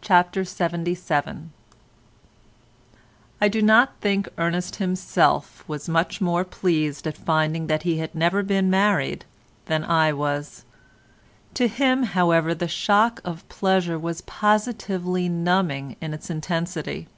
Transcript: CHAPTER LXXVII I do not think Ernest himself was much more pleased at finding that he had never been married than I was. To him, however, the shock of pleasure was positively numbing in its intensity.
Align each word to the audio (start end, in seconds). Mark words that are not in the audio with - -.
CHAPTER 0.00 0.42
LXXVII 0.42 1.48
I 3.40 3.48
do 3.48 3.60
not 3.60 3.90
think 4.00 4.28
Ernest 4.38 4.76
himself 4.76 5.64
was 5.68 5.88
much 5.88 6.20
more 6.20 6.44
pleased 6.44 7.08
at 7.08 7.16
finding 7.16 7.66
that 7.66 7.82
he 7.82 7.98
had 7.98 8.14
never 8.14 8.44
been 8.44 8.70
married 8.70 9.24
than 9.66 9.82
I 9.82 10.12
was. 10.12 10.64
To 11.54 11.66
him, 11.66 12.04
however, 12.04 12.54
the 12.54 12.68
shock 12.68 13.20
of 13.24 13.48
pleasure 13.48 13.98
was 13.98 14.20
positively 14.20 15.28
numbing 15.28 15.96
in 16.00 16.14
its 16.14 16.30
intensity. 16.30 17.08